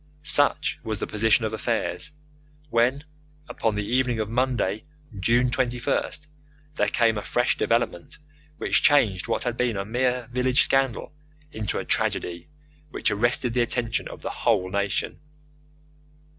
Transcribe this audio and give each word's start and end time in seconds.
Such 0.23 0.79
was 0.83 0.99
the 0.99 1.05
position 1.05 1.45
of 1.45 1.53
affairs 1.53 2.09
when, 2.71 3.03
upon 3.47 3.75
the 3.75 3.85
evening 3.85 4.19
of 4.19 4.31
Monday, 4.31 4.83
June 5.19 5.51
21st, 5.51 6.25
there 6.73 6.87
came 6.87 7.19
a 7.19 7.21
fresh 7.21 7.55
development 7.55 8.17
which 8.57 8.81
changed 8.81 9.27
what 9.27 9.43
had 9.43 9.55
been 9.57 9.77
a 9.77 9.85
mere 9.85 10.27
village 10.31 10.63
scandal 10.63 11.13
into 11.51 11.77
a 11.77 11.85
tragedy 11.85 12.49
which 12.89 13.11
arrested 13.11 13.53
the 13.53 13.61
attention 13.61 14.07
of 14.07 14.23
the 14.23 14.31
whole 14.31 14.71
nation. 14.71 15.19